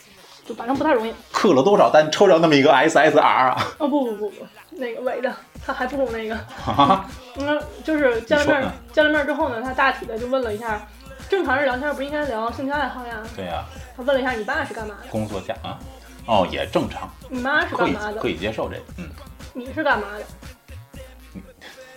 [0.49, 1.13] 就反正不太容易。
[1.33, 3.67] 氪了多少单抽着那么一个 SSR 啊？
[3.79, 5.31] 哦不不不不，那个伪的，
[5.65, 6.35] 他还不如那个，
[6.65, 7.05] 哈哈，
[7.37, 10.81] 嗯，就是见了面见了面之后呢，他大体的就问了一下，
[11.29, 13.23] 正常人聊天不应该聊兴趣爱好呀？
[13.37, 13.63] 对呀、
[13.95, 15.79] 他问了一下你爸是干嘛的，工作家啊，
[16.27, 18.83] 哦，也正常，你妈是干嘛的可，以接受这个。
[18.97, 19.09] 嗯，
[19.53, 20.25] 你是干嘛的？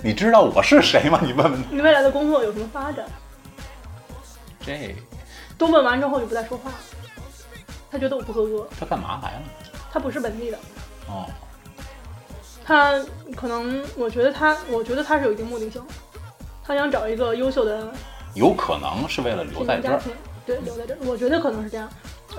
[0.04, 1.20] 你知道我是谁吗？
[1.24, 3.06] 你问问你未来的工作有什么发展？
[4.66, 4.94] 这
[5.58, 6.76] 都问完之后就不再说话了，
[7.92, 9.42] 他觉得我不合格，他干嘛来了？
[9.92, 10.58] 他不是本地的，
[11.08, 11.26] 哦，
[12.64, 12.98] 他
[13.36, 15.82] 可能我觉得他，我觉得他是有一定目的性，
[16.64, 17.92] 他想找一个优秀的
[18.34, 20.00] 有可能是为了留在这儿。
[20.46, 21.90] 对，留在这儿，我觉得可能是这样，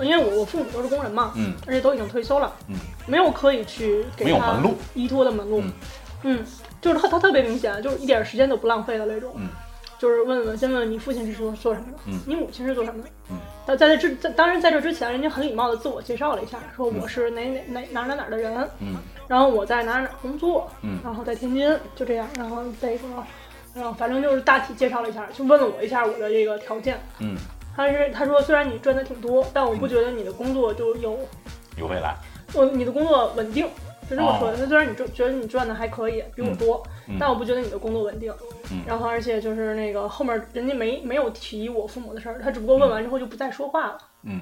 [0.01, 4.59] 因为我我父母都是工人嘛，嗯而且都已经退休了，嗯，没有可以去给他
[4.95, 5.73] 依托的门路，嗯。
[6.23, 6.45] 嗯
[6.81, 9.47] 就是他他特别明显，就是一点时间都不浪费的那种，嗯。
[9.99, 12.19] 就是问问先问问你父亲是做做什么的，嗯。
[12.25, 18.97] 你母亲是做什么的，嗯在在这之在当然在这之前，人家很礼貌的自我介绍了一下，说我是哪哪哪哪哪哪的人，嗯
[19.27, 23.07] 然后我在哪儿哪工作，嗯然后在天津，就这样，然后这个，
[23.73, 26.99] 然后反正就是大体介绍了一下，就问了我一下我的这个条件。
[27.19, 27.37] 嗯，
[27.75, 31.17] 他是他说虽然你赚的挺多，但我不觉得你的工作就有
[31.77, 32.15] 有未来。
[32.53, 33.67] 我你的工作稳定，
[34.09, 34.67] 就这么说的。
[34.67, 38.33] 虽然你赚觉得你赚的还可以，比我多，嗯但我不觉得你的工作稳定。
[38.71, 43.97] 嗯然后而且就是那个后面人家没没有提我父母的事儿，他只不过问完之后就不再说话了。
[44.23, 44.41] 嗯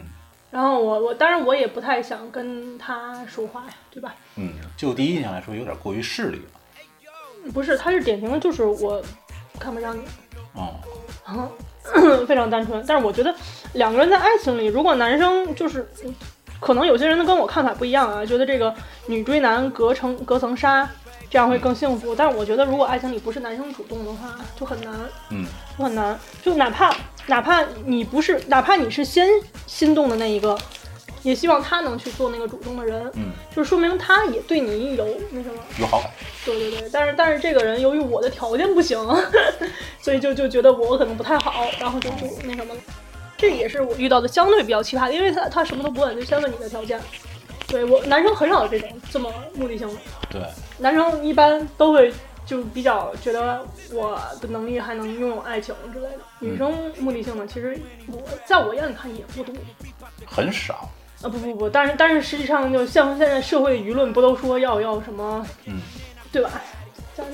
[0.52, 4.14] 然后我我当然我也不太想跟他说话呀，对吧？
[4.36, 7.52] 嗯，就第一印象来说，有点过于势利了。
[7.54, 9.02] 不是，他是典型的就是我
[9.58, 10.02] 看不上你，
[10.54, 10.76] 哦，
[11.24, 11.50] 啊，
[12.28, 12.84] 非常单纯。
[12.86, 13.34] 但是我觉得
[13.74, 16.14] 两个人在爱情里，如果男生就是，嗯
[16.62, 18.74] 可能有些人的跟我看法不一样啊，觉得这个
[19.08, 20.88] 女追男隔层隔层纱，
[21.28, 22.16] 这样会更幸福。
[22.16, 24.94] 但是我觉得如果爱情里不是男生主动的话，就很难，
[25.32, 25.46] 嗯
[25.78, 26.18] 就很难。
[26.44, 26.96] 就哪怕
[27.26, 29.28] 哪怕你不是，哪怕你是先
[29.66, 30.56] 心动的那一个，
[31.24, 35.56] 也希望他能去做那个主动的人，嗯，就说明他也对你有那什么。
[35.80, 36.12] 有好感。
[36.46, 39.00] 对对对，但是但是这个人由于我的条件不行，
[40.00, 42.82] 所以就就觉得我可能不太好，然后就就那什么了。
[43.42, 47.02] 这也是我遇到的相对比较奇葩的，因为他他什么都不问，就先问你的条件。
[47.68, 49.96] 对我男生很少有这种这么目的性的，
[50.30, 50.42] 对，
[50.78, 52.14] 男生一般都会
[52.46, 56.20] 就比较觉得我的能力还能拥有爱情之类的。
[56.40, 59.56] 女生目的性的，其实我在我眼里看也不多。
[60.28, 60.88] 很少。
[61.24, 65.80] 啊不不不，但是但是实际上就像现在社会舆论不都说要要什么，嗯，
[66.32, 66.62] 对吧？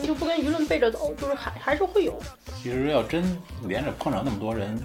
[0.03, 2.13] 就不跟舆论背着走，就是还还是会有。
[2.61, 3.23] 其实要真
[3.65, 4.77] 连着碰上那么多人，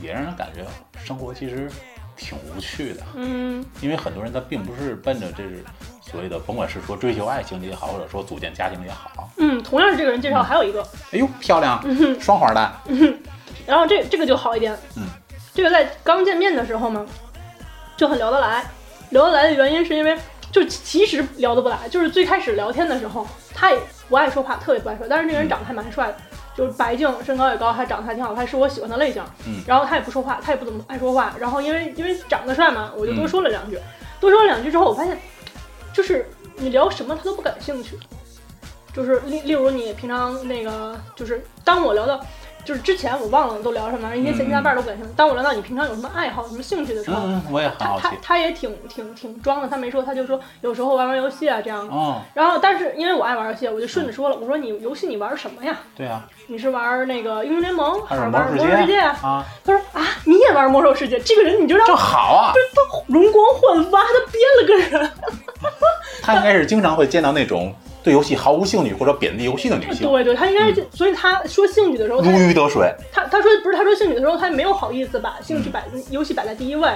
[0.00, 0.64] 也让人感觉
[1.02, 1.70] 生活其实
[2.16, 3.02] 挺无趣的。
[3.14, 5.64] 嗯，因为很多人他并不是奔着这是
[6.00, 9.30] 所谓的，甭管是说追求爱情也好，或者说组建家庭也好。
[9.38, 11.82] 嗯，同样是这个人介绍，还有一个，哎呦，漂亮，
[12.20, 12.72] 双黄蛋。
[13.66, 15.04] 然后这这个就好一点，嗯，
[15.54, 17.04] 这个在刚见面的时候嘛，
[17.96, 18.64] 就很聊得来。
[19.10, 20.16] 聊得来的原因是因为，
[20.50, 23.78] 就其实聊得不来，就是最开始聊天的时候，他也
[24.08, 26.16] 不爱说话，特别不爱说，但是那个人长得还蛮帅的，
[26.56, 29.22] 就是白净，身高也高，还长得还挺好看，是我喜欢的类型。
[29.46, 31.34] 嗯然后他也不说话，他也不怎么爱说话。
[31.38, 33.78] 然后因为因为长得帅嘛，我就多说了两句。
[34.20, 35.18] 多说了两句之后，我发现，
[35.92, 37.98] 就是你聊什么他都不感兴趣。
[38.94, 42.24] 就是例例如你平常那个，就是当我聊到，
[42.64, 45.12] 就是之前我忘了都聊什么，一些闲七杂八都不感兴趣。
[45.16, 48.16] 当我聊到你平常有什么爱好、什么兴趣的时候，嗯，我也很他他好奇。
[48.22, 51.86] 他也挺挺挺装的，他没说，他就说有时候玩玩游戏啊这样
[52.34, 55.78] 然后，但是因为我爱玩游戏，我就顺着说了，我说你游戏你玩什么呀？
[55.96, 59.18] 对啊，你是玩那个英雄联盟还还是是玩魔兽世界啊？
[59.22, 61.18] 啊，他说啊，你也玩魔兽世界？
[61.20, 62.52] 这个人你就让这好啊。
[62.74, 65.10] 他容光焕发，他变了个人。
[66.22, 67.74] 他应该是经常会见到那种
[68.04, 76.88] 对游戏毫无兴趣或者贬低游戏的女性，对对，他应该是，所以他说兴趣的时候，他如鱼得水，他他说不是他说兴趣的时候，他没有好意思把兴趣摆、嗯游戏摆在第一位。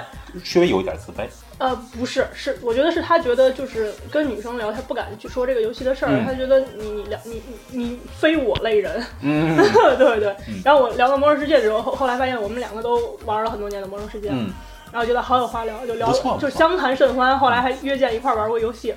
[0.45, 1.25] 稍微有一点自卑。
[1.57, 7.43] 呃，不是，是我觉得是他觉得就是跟女生聊，他不敢去说这个游戏的事儿，嗯他觉得你你聊你
[7.73, 9.03] 你你非我类人。
[9.23, 9.57] 嗯
[9.97, 10.61] 对对嗯。
[10.63, 14.53] 然后我聊到魔兽世界之后，后后来发现我们两个都玩了很多年的魔兽世界，嗯，
[14.93, 18.95] 然后觉得好有话聊，就聊就相谈甚欢，后来还约见一块儿玩过游戏。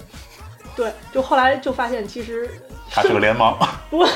[0.75, 2.49] 对，就后来就发现其实
[2.89, 3.55] 他是个联盟。
[3.89, 4.12] 我 我为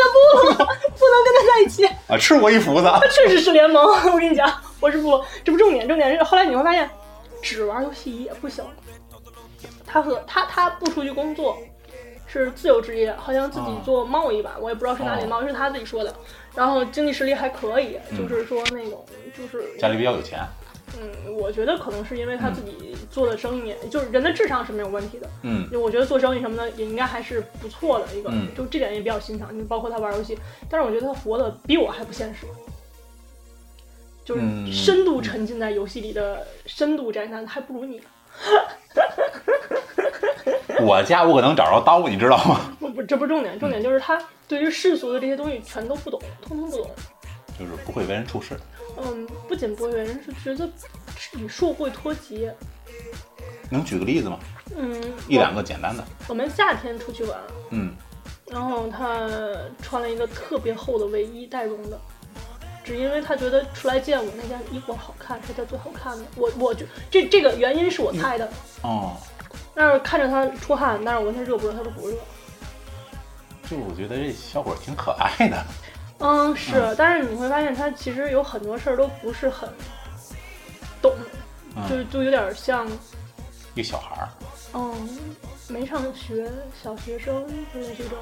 [0.00, 2.86] 了部落不能跟他在一起，啊，吃过一斧子。
[3.00, 3.84] 他确实是联盟。
[3.84, 6.88] 我跟你讲，我是部落，这不重点，重点是后来你会发现，
[7.42, 8.64] 只玩游戏也不行。
[9.86, 11.56] 他和他他不出去工作，
[12.26, 16.12] 是自由职业，好像自己哦做贸易吧，我也不知道是哪里贸易，是他自己说的。
[16.54, 19.04] 然后经济实力还可以，就是说那种
[19.36, 20.40] 就是家里比较有钱。
[20.98, 25.28] 嗯，我觉得可能是因为他自己做的生意，就是人的智商是没有问题的。
[25.42, 29.56] 嗯就我觉得做生意什么的也应该还是不错的一个，嗯就这点也比较欣赏。
[29.58, 30.38] 就包括他玩游戏，
[30.70, 32.46] 但是我觉得他活的比我还不现实，
[34.24, 38.00] 就是嗯深度沉浸在游戏里的深度宅男还不如你。
[40.80, 42.60] 我家我可能找着刀，你知道吗？
[42.78, 46.90] 不不，这不是重点，重点就是他对于世俗的这些东西全都不懂，通通不懂。
[47.58, 48.54] 就是不会为人处事。
[48.96, 50.70] 嗯，不仅不会为人，是觉得
[51.38, 52.54] 语数会脱节。
[53.70, 54.38] 能举个例子吗？
[54.76, 56.04] 嗯，一两个简单的。
[56.28, 57.38] 我们夏天出去玩，
[57.70, 57.94] 嗯
[58.48, 59.28] 然后他
[59.82, 62.00] 穿了一个特别厚的卫衣，带绒的，
[62.84, 66.24] 只因为他觉得出来见我那件衣服好看，是他最好看的。
[66.36, 68.48] 我我就这这个原因是我猜的，
[68.82, 69.16] 哦，
[69.74, 72.14] 但是看着他出汗，但是我问他热不热，他说不热。
[73.68, 75.66] 就我觉得这小伙挺可爱的。
[76.18, 79.68] 嗯，是，但是你会发现他其实有很多事儿都不是很
[81.02, 81.12] 懂，
[81.88, 82.86] 就嗯，就有点像，
[83.74, 84.28] 一个小孩儿。
[84.72, 85.08] 嗯，
[85.68, 86.50] 没上学
[86.82, 88.18] 小学生之类这种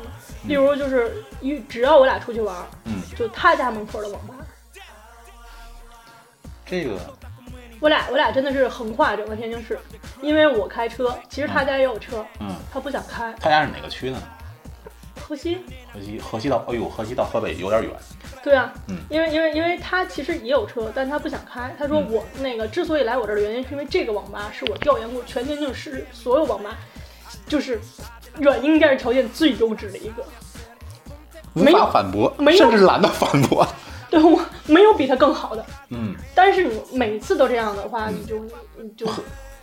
[0.46, 2.54] 例如就是一只要我俩出去玩，
[2.84, 4.34] 嗯就他家门口的网吧，
[6.66, 6.98] 这个
[7.80, 9.78] 我俩我俩真的是横跨整个天津市，
[10.20, 13.32] 因为我开车，其实他家也有车，嗯，他不想开。
[13.40, 14.22] 他家是哪个区的呢？
[15.26, 15.56] 河西，
[15.90, 17.90] 河西河西到哎呦，河西到河北有点远。
[18.42, 21.74] 对啊，嗯因为因为因为他其实也有车，但他不想开。
[21.78, 26.76] 他说嗯我那个之所以来我这儿的原因，是因为这个网吧是我调研过全天津市所有网吧，
[27.46, 27.80] 就是
[28.38, 30.22] 软硬件条件最优质的一个。
[31.54, 33.66] 无没法反驳，甚至懒得反驳。
[34.10, 38.44] 对我没有比他更好的，嗯，但是你每次都这样的话，嗯你就
[38.76, 39.06] 你就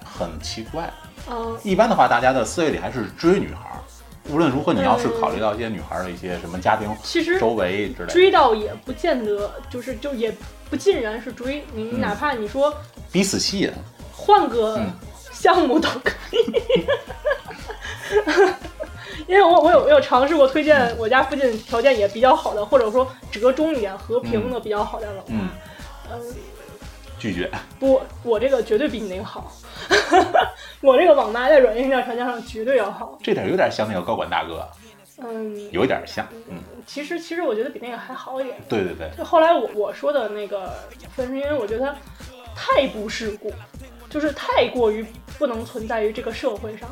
[0.03, 0.91] 很奇怪。
[1.29, 1.55] 嗯。
[1.63, 3.77] 一般的话，大家的思维里还是追女孩儿。
[4.29, 10.33] 无论如何，你要是考虑到一些女孩儿的一些什么家庭其实周围之类的，追到也不见得，就是就也
[10.69, 12.73] 不尽然是追你，嗯哪怕你说
[13.11, 13.71] 彼此吸引。
[14.13, 14.91] 换个嗯
[15.31, 16.85] 项目都可以。
[19.27, 25.23] 因为我我有我有尝试过推荐我家附近条件也比较好的，或者说折中一点、和平的比较好的网吧。
[25.27, 25.49] 嗯，
[26.11, 26.21] 嗯，
[27.21, 27.47] 拒绝。
[27.79, 29.53] 不，我这个绝对比你那个好。
[30.81, 33.15] 我这个网吧在软硬件条件上绝对要好。
[33.21, 34.67] 这点有点像那个高管大哥，
[35.19, 36.27] 嗯，有一点像。
[36.49, 36.57] 嗯，
[36.87, 38.57] 其实其实我觉得比那个还好一点。
[38.67, 40.73] 对对对，就后来我我说的那个
[41.15, 41.95] 分是因为我觉得它
[42.55, 43.53] 太不世故，
[44.09, 45.05] 就是太过于
[45.37, 46.89] 不能存在于这个社会上。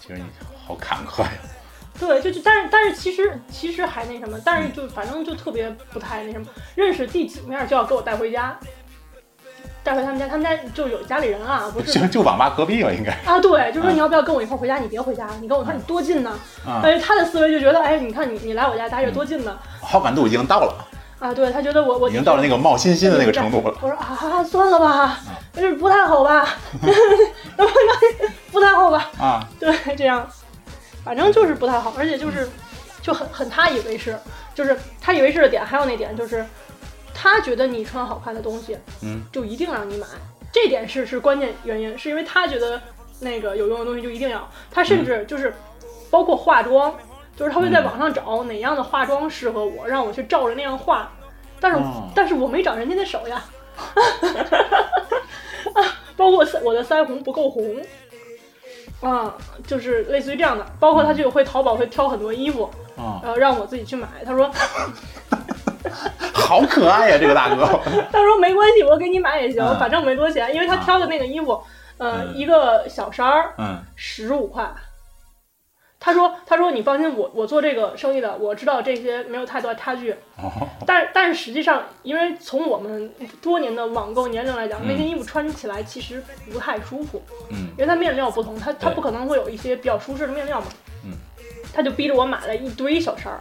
[0.00, 0.24] 其实你
[0.66, 1.30] 好坎坷呀。
[2.00, 8.56] 对，就就但是但是其实其实还那什么，但是就反正就特别不太那什么，认识第几面就要给我带回家，
[9.88, 13.10] 带回他们家，他们家就有家里人啊， 不是就就网吧隔壁吧，应该。
[13.24, 14.76] 啊，对，就说嗯你要不要跟我一块儿回家？
[14.76, 16.30] 你别回家，你跟我说你多近呢？
[16.66, 19.56] 啊、 哎，他的思维就觉得，哎，你看你你来我家待着多近呢？
[19.80, 20.74] 好感度已经到了，
[21.20, 23.74] 啊，对他觉得我我已经到了那个冒心心的那个程度了。
[23.80, 25.20] 我说啊，算了吧，
[25.54, 26.46] 就是不太好吧，
[28.52, 29.10] 不太好吧？
[29.18, 30.28] 啊，对，这样，
[31.02, 32.46] 反正就是不太好，而且就是
[33.00, 34.18] 就很很他以为是，
[34.54, 36.44] 就是他以为是的点，还有那点就是，
[37.20, 40.06] 他觉得你穿好看的东西，嗯，就一定让你买，
[40.52, 42.80] 这点是是关键原因，是因为他觉得
[43.18, 45.52] 那个有用的东西就一定要，他甚至就是
[46.10, 46.94] 包括化妆，
[47.36, 51.10] 就是他会在嗯网上找哪样的化妆适合我，让我去照着那样画，
[51.60, 52.08] 但是、哦。
[52.14, 53.44] 但是我没长人家的手呀。
[55.74, 55.82] 啊，
[56.16, 57.82] 包括我的腮红不够红，
[59.00, 59.34] 啊，
[59.66, 60.64] 就是类似于这样的。
[60.78, 64.08] 包括他就会淘宝会挑很多衣服，啊，呃，让我自己去买。
[64.24, 64.50] 他说，
[66.32, 67.64] 好可爱呀，这个大哥。
[68.12, 71.62] 他说没关系，我给你买也行，嗯反正没多钱，因为他啊挑的那个衣服，
[71.98, 74.70] 呃，嗯一个小衫儿嗯十五块。
[76.00, 80.12] 他说：“他说你放心，我我做这个生意的，我知道这些没有太多差距。
[80.36, 80.48] 哦，
[80.86, 83.12] 但但是实际上，因为从我们
[83.42, 87.20] 多年的网购年龄来讲，嗯那件衣服穿起来其实不太舒服。
[87.50, 90.68] 嗯因为它面料不同，它它不可能会有一些比较舒适的面料嘛。
[91.04, 91.10] 嗯，
[91.74, 93.40] 他就逼着我买了一堆小衫儿，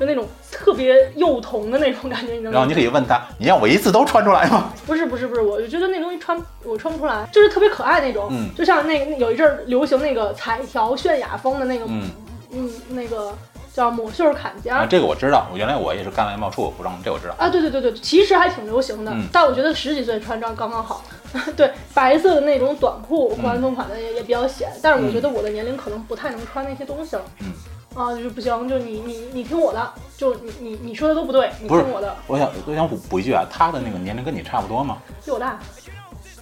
[0.00, 2.72] 就那种特别幼童的那种感觉，你知道吗然后你？
[2.74, 4.72] 可以问他，你让我一次都穿出来吗？
[4.86, 12.10] 不是不是不是，我就觉得那东西穿我穿不出来，就是特别可爱那种，嗯就像那个有一阵儿流行那个彩条泫雅风的那个，嗯
[12.52, 13.34] 嗯那个
[13.74, 14.86] 叫抹袖坎肩啊，儿。
[14.88, 17.34] 这个我知道，我原来我也是干外贸出口服装，这我知道。
[17.38, 21.04] 啊，对对对对，其实还挺流行的，嗯但我觉得十几岁穿这样刚刚好。
[21.56, 27.22] 对，白色的那种短裤，嗯宽松款的也也比较显，但是我觉得我的年龄可能不太能穿那些东西了。
[27.40, 27.52] 嗯，
[27.94, 34.98] 啊，就是不行，就你你你听我的，就你你你说的都不对，你不是听我的，我想我想补补一句啊，他的那个年龄跟你差不多吗？
[35.24, 35.58] 比我大，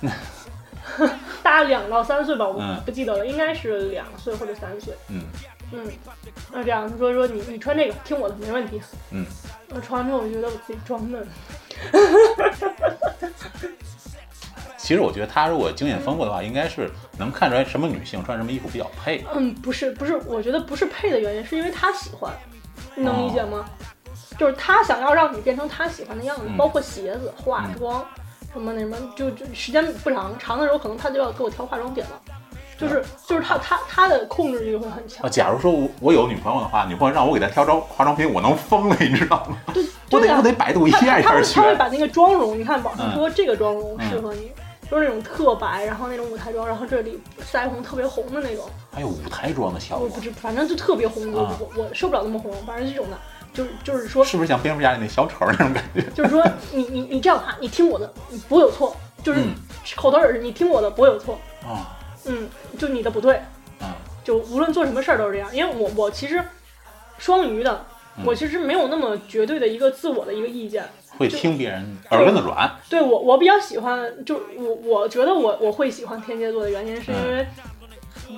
[1.43, 4.95] 大两到三岁吧，我嗯不记得了，应该是两岁或者三岁。
[5.09, 5.23] 嗯
[5.73, 5.87] 嗯，
[6.51, 8.81] 那这样他说说你你穿这个，听我的没问题。
[9.11, 9.25] 嗯，
[9.69, 11.27] 我穿完之后，我觉得我自己装嫩。
[14.79, 19.25] 其实我觉得他如果经验丰富的话，应该是能看出来什么女性穿什么衣服比较配。
[19.35, 22.33] 嗯，不是不是，我觉得不是配的原因，是因为他喜欢，
[22.95, 23.65] 你能理解吗？
[24.39, 28.05] 就是他想要让你变成他喜欢的样子，嗯包括鞋子、化妆，
[28.53, 32.21] 什么那什么，就就时间不长，长的时候可能他就要给我挑化妆品了，
[32.79, 35.29] 就是就是他他他的控制欲会很强啊，。
[35.29, 39.57] 假如说我我有女朋友的话，女朋友让我给她挑妆化妆品，我能疯了，你知道吗？
[39.75, 41.63] 对 我得我得百度一他下一他会下去他。
[41.67, 44.53] 会把那个妆容，你看网上嗯说这个妆容嗯适合你，
[44.91, 47.21] 就是那种特白，然后那种舞台妆，然后这里
[47.53, 53.19] 腮红特别红的那种，还有舞台妆的效果我不，知，反正就特别红，我啊我我受不了那么红，反正这种的，
[53.53, 56.03] 就是就是说是不是像蝙蝠侠里那小丑那种感觉？
[56.15, 59.55] 就是说 你你你这样看，你听我的，你不会有错，就是嗯
[59.97, 61.97] 口头儿是你听我的不会有错，啊。
[62.25, 62.49] 嗯，
[62.79, 63.37] 就你的不对，
[63.81, 63.97] 啊。
[64.25, 66.43] 就无论做什么事儿都是这样，因为我我其实
[67.19, 67.85] 双鱼的，
[68.19, 70.87] 嗯我其实没有那么绝对的一个自我的一个意见，
[71.17, 72.71] 会听别人耳根子软。
[72.89, 77.47] 对我，我比较喜欢，就我我觉得我我会喜欢天蝎座的原因，是因为、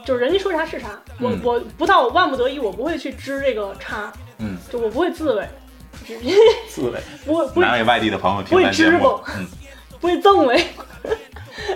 [0.04, 5.46] 就是人家说啥是啥，我嗯我不到万不得已，我不会去支这个叉，嗯，就我不会自卫，
[6.06, 6.18] 只
[6.68, 7.00] 刺猬。
[7.24, 9.20] 不会不会哪位外地的朋友不会听咱节目支棱？
[9.38, 9.46] 嗯
[10.00, 10.56] 不会赠为，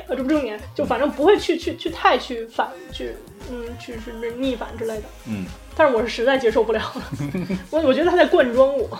[0.08, 3.14] 呃，这不重点，就反正不会去去去太去反去
[3.50, 5.02] 嗯去是是逆反之类的。
[5.28, 5.44] 嗯，
[5.76, 7.02] 但是我是实在接受不了了，
[7.68, 8.98] 我我觉得他在灌装我，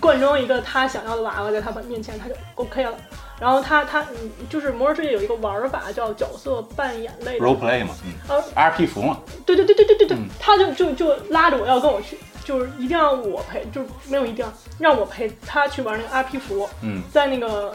[0.00, 2.92] 灌装一个他想要的娃娃在他面前，他就 OK 了。
[3.40, 8.12] 然后他他嗯，就是《魔兽世界》有一个玩法叫角色扮演类的，role play 嘛，嗯。
[8.28, 10.28] 呃，，RP 服嘛，对对对对对对对，嗯。
[10.38, 14.46] 他就就就拉着我要跟我去，就是一定要我陪，就是没有一定
[14.78, 17.74] 让我陪他去玩那个 RP 服，嗯，在那个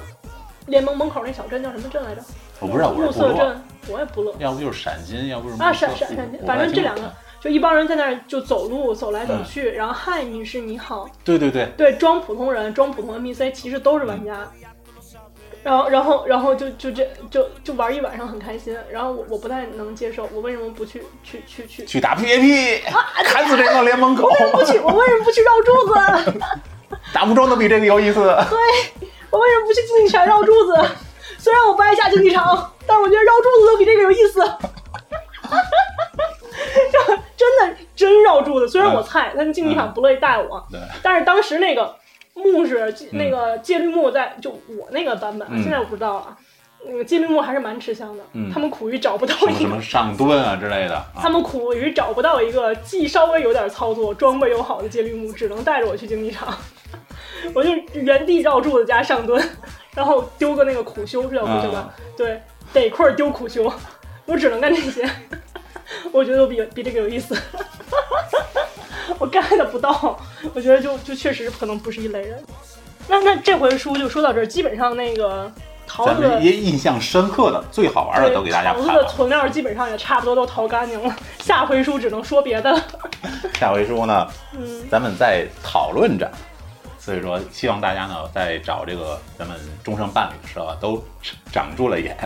[0.68, 2.22] 联盟门口那小镇叫什么镇来着？
[2.60, 4.34] 我不知道，我暮色镇，我也不乐。
[4.40, 14.52] 要不就是闪金，要不是啊，闪闪闪金，反正这两个就一帮人在那儿就走路走来走嗯去，然后嗨女士你好，对对对，对，装普通人装普通 NPC 其实都是玩家。
[15.64, 18.76] 然后，然后，然后就就这就就玩一晚上很开心。
[18.90, 22.82] 然后我我不太能接受，我为什么不去去去去去打 PVP，
[23.26, 24.80] 砍死这个联盟狗，不去？
[24.80, 25.72] 我为什么不去绕柱
[26.32, 26.40] 子？
[27.12, 28.22] 打木桩都比这个有意思。
[28.22, 28.58] 对，
[29.30, 30.74] 我为什么不去竞技场绕柱子？
[31.38, 34.42] 虽然我不爱下竞技场，但是我觉得绕柱子都比这个有意思。
[37.38, 40.66] 这真的真绕柱子，虽然我菜，但是竞技场不乐意带我。
[40.72, 41.96] 对，但是当时那个
[42.34, 46.38] 木是那个戒律木在就我那个版本，嗯现在我不知道了。
[46.86, 56.56] 那个戒律木还是蛮吃香的，嗯他们苦于找不到一个什么上盾啊之类的，啊，他们苦于找不到一个既稍微有点操作、装备又好的戒律木，只能带着我去竞技场。
[57.54, 59.44] 我就原地绕柱子加上蹲，
[59.96, 61.94] 然后丢个那个苦修是叫苦修吧？
[62.16, 62.42] 对，
[62.74, 63.72] 得块儿丢苦修，
[64.26, 65.08] 我只能干这些。
[66.12, 67.36] 我觉得我比比这个有意思。
[69.20, 70.20] 我 get 不到，
[70.54, 72.44] 我觉得就就确实可能不是一类人。
[73.08, 75.52] 那那这回书就说到这儿，基本上那个
[75.88, 79.10] 桃咱子的们也印象深刻的、最好玩的都给大家桃子的看了。
[79.10, 82.84] 存料基本上也差不多都淘干净了，下回书只能说别的了。
[83.58, 86.30] 下回书呢，嗯，咱们再讨论着。
[87.00, 91.02] 所以说，希望大家呢在找这个咱们终生伴侣的时候啊，都
[91.54, 92.18] 长住了眼。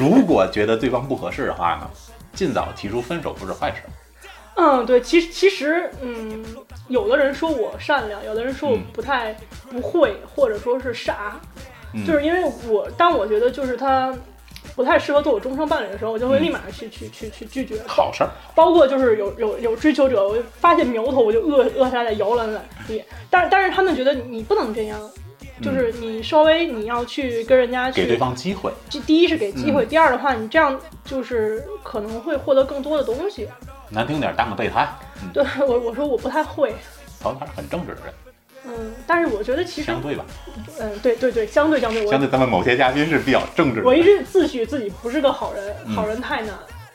[0.00, 1.90] 如果觉得对方不合适的话呢，
[2.34, 3.82] 尽早提出分手不是坏事。
[4.56, 6.44] 嗯，对，其实其实，嗯，
[6.88, 9.34] 有的人说我善良，有的人说我嗯不太
[9.70, 11.40] 不会，或者说是傻，
[11.92, 14.14] 嗯就是因为我当我觉得就是他
[14.76, 17.82] 不太适合做我终生伴侣的时候，我就会嗯立马去、去去去拒绝。
[17.88, 22.48] 好事儿，包括就是有有有追求者，我就发现苗头，我就扼扼杀在摇篮
[22.86, 23.02] 里。
[23.28, 25.00] 但是但是他们觉得你不能这样，
[25.62, 28.72] 就是你稍微你要去跟人家去给对方机会。
[28.90, 33.48] 这第一是给机会，嗯第二的话，你这样就是可能会获得更多的东西。
[33.90, 34.88] 难听点，当个备胎。
[35.22, 36.74] 嗯，对我我说我不太会，
[37.20, 38.14] 曹他是很正直的人，
[38.66, 40.24] 嗯，但是我觉得其实相对吧，
[40.80, 44.02] 嗯，对对对，相对相对，我相对咱们某些嘉宾是比较正直的我一。
[44.02, 46.54] 直自诩自己不是个好人，嗯好人太难。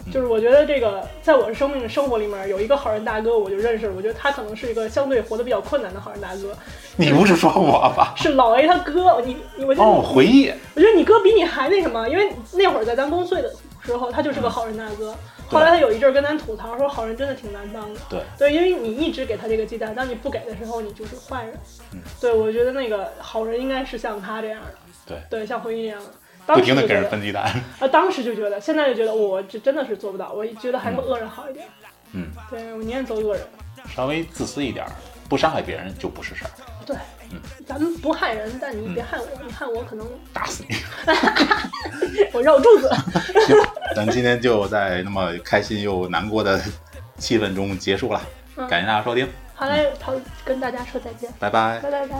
[0.10, 3.94] 嗯就是我觉得这个，在我的生命生活里面有一个好人大哥，我就认识了。
[3.96, 6.56] 我觉得他可能是一个相对活得比较困难的好人大哥，
[6.98, 8.14] 你不是说我吧？
[8.18, 9.22] 是老 A 他哥。
[9.24, 15.16] 你你我觉得、哦，回忆，我觉得你哥比你还那什么，因为那会儿在咱公岁的时候，他就是个好人大哥。
[15.48, 18.00] 后来他有一阵儿跟咱吐槽说，好人真的挺难当的。
[18.08, 21.54] 对对，因为你一直给他这个鸡蛋，当你不给的时候，你就是坏人。
[21.94, 24.74] 嗯对，我觉得那个好人应该是像他这样的，
[25.08, 26.12] 对，对，像回忆这样的。
[26.56, 27.44] 不停的给人分鸡蛋
[27.80, 27.88] 啊！
[27.88, 30.32] 当时就觉得，现在就觉得，我这真的是做不到。
[30.34, 31.68] 我觉得还是恶人好一点。
[32.14, 33.44] 嗯，对我宁愿做恶人，
[33.96, 34.86] 稍微自私一点，
[35.28, 36.52] 不伤害别人就不是事儿。
[36.86, 36.96] 对，
[37.32, 40.76] 嗯，咱们不害人，但你别害我，你害我可能打死你，
[42.34, 42.90] 我绕柱子。
[43.46, 43.56] 行，
[43.96, 46.60] 咱今天就在那么开心又难过的
[47.18, 48.20] 气氛中结束了。
[48.68, 52.16] 感谢大家收听，好嘞，跑跟大家说再见，拜拜，拜拜拜。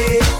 [0.00, 0.39] it.